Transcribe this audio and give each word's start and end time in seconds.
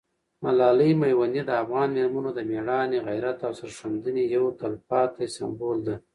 ملالۍ 0.43 0.91
میوندۍ 1.01 1.41
د 1.45 1.51
افغان 1.61 1.87
مېرمنو 1.97 2.29
د 2.35 2.39
مېړانې، 2.49 2.97
غیرت 3.07 3.39
او 3.47 3.51
سرښندنې 3.59 4.23
یو 4.35 4.43
تلپاتې 4.59 5.25
سمبول 5.37 5.77
ده. 5.87 5.95